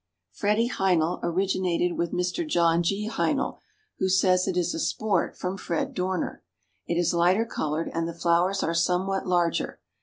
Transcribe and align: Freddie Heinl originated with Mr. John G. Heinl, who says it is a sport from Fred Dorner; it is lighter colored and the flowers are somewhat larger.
Freddie 0.31 0.67
Heinl 0.71 1.19
originated 1.21 1.95
with 1.95 2.11
Mr. 2.11 2.43
John 2.47 2.81
G. 2.81 3.07
Heinl, 3.07 3.59
who 3.99 4.09
says 4.09 4.47
it 4.47 4.57
is 4.57 4.73
a 4.73 4.79
sport 4.79 5.37
from 5.37 5.57
Fred 5.57 5.93
Dorner; 5.93 6.43
it 6.87 6.97
is 6.99 7.13
lighter 7.13 7.45
colored 7.45 7.91
and 7.93 8.07
the 8.07 8.15
flowers 8.15 8.63
are 8.63 8.73
somewhat 8.73 9.27
larger. 9.27 9.79